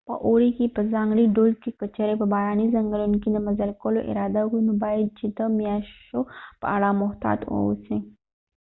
په 0.09 0.13
اوړي 0.27 0.49
که 0.57 0.63
په 0.75 0.81
ځانګړي 0.93 1.25
ډول 1.35 1.51
که 1.61 1.69
چیرې 1.95 2.15
په 2.21 2.25
باراني 2.33 2.65
ځنګلونو 2.75 3.15
کې 3.21 3.29
د 3.31 3.37
مزل 3.45 3.71
کولو 3.81 3.99
اراده 4.09 4.39
وکړې 4.43 4.61
نو 4.67 4.73
باید 4.85 5.07
چې 5.19 5.27
ته 5.37 5.43
د 5.49 5.53
میاشو 5.59 6.19
په 6.61 6.65
اړه 6.75 6.89
محتاط 7.01 7.39
واوسې 7.45 7.97